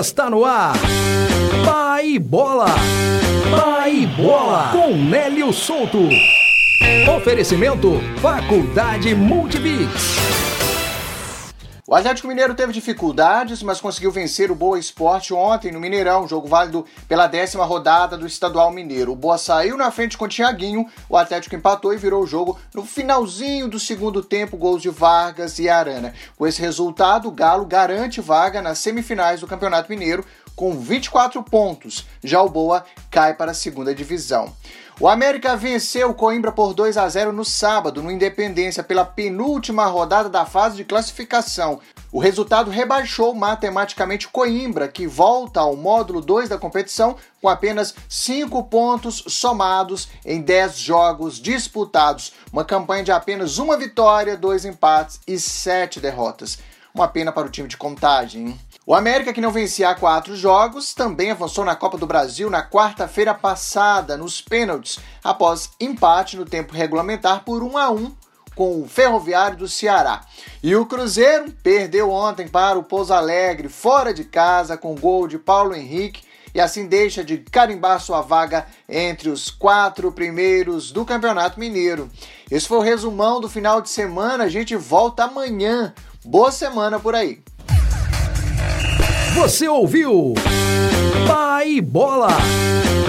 Está 0.00 0.30
no 0.30 0.46
ar. 0.46 0.72
Pai 1.62 2.18
Bola. 2.18 2.74
Pai 3.50 4.06
Bola. 4.16 4.70
Com 4.72 4.96
Nélio 4.96 5.52
Souto. 5.52 6.08
Oferecimento 7.14 8.00
Faculdade 8.22 9.14
Multibix. 9.14 10.49
O 11.90 11.94
Atlético 11.96 12.28
Mineiro 12.28 12.54
teve 12.54 12.72
dificuldades, 12.72 13.64
mas 13.64 13.80
conseguiu 13.80 14.12
vencer 14.12 14.48
o 14.48 14.54
Boa 14.54 14.78
Esporte 14.78 15.34
ontem 15.34 15.72
no 15.72 15.80
Mineirão, 15.80 16.28
jogo 16.28 16.46
válido 16.46 16.86
pela 17.08 17.26
décima 17.26 17.64
rodada 17.64 18.16
do 18.16 18.28
Estadual 18.28 18.70
Mineiro. 18.70 19.10
O 19.10 19.16
Boa 19.16 19.36
saiu 19.36 19.76
na 19.76 19.90
frente 19.90 20.16
com 20.16 20.24
o 20.24 20.28
Thiaguinho, 20.28 20.86
o 21.08 21.16
Atlético 21.16 21.56
empatou 21.56 21.92
e 21.92 21.96
virou 21.96 22.22
o 22.22 22.26
jogo 22.28 22.56
no 22.72 22.84
finalzinho 22.84 23.66
do 23.66 23.80
segundo 23.80 24.22
tempo, 24.22 24.56
gols 24.56 24.82
de 24.82 24.88
Vargas 24.88 25.58
e 25.58 25.68
Arana. 25.68 26.14
Com 26.36 26.46
esse 26.46 26.60
resultado, 26.60 27.26
o 27.26 27.32
Galo 27.32 27.66
garante 27.66 28.20
vaga 28.20 28.62
nas 28.62 28.78
semifinais 28.78 29.40
do 29.40 29.48
Campeonato 29.48 29.90
Mineiro 29.90 30.24
com 30.60 30.78
24 30.78 31.42
pontos. 31.42 32.06
Já 32.22 32.42
o 32.42 32.50
Boa 32.50 32.84
cai 33.10 33.32
para 33.32 33.52
a 33.52 33.54
segunda 33.54 33.94
divisão. 33.94 34.52
O 35.00 35.08
América 35.08 35.56
venceu 35.56 36.10
o 36.10 36.14
Coimbra 36.14 36.52
por 36.52 36.74
2 36.74 36.98
a 36.98 37.08
0 37.08 37.32
no 37.32 37.46
sábado, 37.46 38.02
no 38.02 38.10
Independência, 38.10 38.82
pela 38.82 39.02
penúltima 39.02 39.86
rodada 39.86 40.28
da 40.28 40.44
fase 40.44 40.76
de 40.76 40.84
classificação. 40.84 41.80
O 42.12 42.18
resultado 42.18 42.70
rebaixou 42.70 43.32
matematicamente 43.32 44.28
Coimbra, 44.28 44.86
que 44.86 45.06
volta 45.06 45.60
ao 45.60 45.74
módulo 45.74 46.20
2 46.20 46.50
da 46.50 46.58
competição 46.58 47.16
com 47.40 47.48
apenas 47.48 47.94
5 48.06 48.62
pontos 48.64 49.24
somados 49.28 50.10
em 50.26 50.42
10 50.42 50.76
jogos 50.76 51.40
disputados. 51.40 52.34
Uma 52.52 52.66
campanha 52.66 53.04
de 53.04 53.12
apenas 53.12 53.56
uma 53.56 53.78
vitória, 53.78 54.36
dois 54.36 54.66
empates 54.66 55.20
e 55.26 55.40
sete 55.40 55.98
derrotas. 55.98 56.58
Uma 56.94 57.06
pena 57.08 57.30
para 57.30 57.46
o 57.46 57.50
time 57.50 57.68
de 57.68 57.76
contagem. 57.76 58.58
O 58.84 58.94
América, 58.94 59.32
que 59.32 59.40
não 59.40 59.52
vencia 59.52 59.90
há 59.90 59.94
quatro 59.94 60.34
jogos, 60.34 60.92
também 60.92 61.30
avançou 61.30 61.64
na 61.64 61.76
Copa 61.76 61.96
do 61.96 62.06
Brasil 62.06 62.50
na 62.50 62.68
quarta-feira 62.68 63.32
passada, 63.32 64.16
nos 64.16 64.40
pênaltis, 64.40 64.98
após 65.22 65.70
empate 65.78 66.36
no 66.36 66.44
tempo 66.44 66.74
regulamentar 66.74 67.44
por 67.44 67.62
1 67.62 67.78
a 67.78 67.90
1 67.90 68.12
com 68.56 68.82
o 68.82 68.88
Ferroviário 68.88 69.56
do 69.56 69.68
Ceará. 69.68 70.22
E 70.62 70.74
o 70.74 70.84
Cruzeiro 70.84 71.52
perdeu 71.62 72.10
ontem 72.10 72.48
para 72.48 72.78
o 72.78 72.82
Pouso 72.82 73.14
Alegre, 73.14 73.68
fora 73.68 74.12
de 74.12 74.24
casa, 74.24 74.76
com 74.76 74.94
gol 74.96 75.28
de 75.28 75.38
Paulo 75.38 75.74
Henrique, 75.74 76.24
e 76.54 76.60
assim 76.60 76.86
deixa 76.86 77.22
de 77.22 77.38
carimbar 77.38 78.00
sua 78.00 78.20
vaga 78.20 78.66
entre 78.88 79.28
os 79.28 79.50
quatro 79.50 80.10
primeiros 80.10 80.90
do 80.90 81.04
Campeonato 81.04 81.60
Mineiro. 81.60 82.10
Esse 82.50 82.66
foi 82.66 82.78
o 82.78 82.82
resumão 82.82 83.40
do 83.40 83.48
final 83.48 83.80
de 83.80 83.88
semana. 83.88 84.44
A 84.44 84.48
gente 84.48 84.74
volta 84.74 85.24
amanhã. 85.24 85.94
Boa 86.24 86.52
semana 86.52 87.00
por 87.00 87.14
aí. 87.14 87.38
Você 89.34 89.66
ouviu? 89.66 90.34
Pai 91.26 91.80
Bola. 91.80 92.28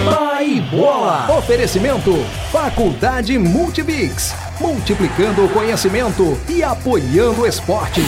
Pai 0.04 0.60
Bola. 0.70 1.36
Oferecimento 1.36 2.12
Faculdade 2.50 3.38
Multibix. 3.38 4.32
Multiplicando 4.58 5.44
o 5.44 5.48
conhecimento 5.50 6.38
e 6.48 6.62
apoiando 6.62 7.42
o 7.42 7.46
esporte. 7.46 8.00